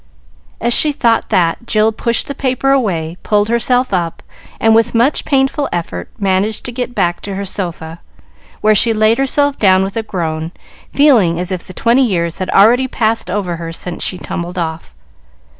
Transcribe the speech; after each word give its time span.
As 0.59 0.73
she 0.73 0.91
thought 0.91 1.29
that, 1.29 1.67
Jill 1.67 1.91
pushed 1.91 2.25
the 2.27 2.33
paper 2.33 2.71
away, 2.71 3.17
pulled 3.21 3.49
herself 3.49 3.93
up, 3.93 4.23
and 4.59 4.73
with 4.73 4.95
much 4.95 5.25
painful 5.25 5.69
effort 5.71 6.09
managed 6.17 6.65
to 6.65 6.71
get 6.71 6.95
back 6.95 7.21
to 7.21 7.35
her 7.35 7.45
sofa, 7.45 7.99
where 8.61 8.73
she 8.73 8.93
laid 8.95 9.19
herself 9.19 9.59
down 9.59 9.83
with 9.83 9.95
a 9.95 10.01
groan, 10.01 10.53
feeling 10.91 11.39
as 11.39 11.51
if 11.51 11.63
the 11.63 11.71
twenty 11.75 12.01
years 12.01 12.39
had 12.39 12.49
already 12.49 12.87
passed 12.87 13.29
over 13.29 13.57
her 13.57 13.71
since 13.71 14.03
she 14.03 14.17
tumbled 14.17 14.57
off. 14.57 14.91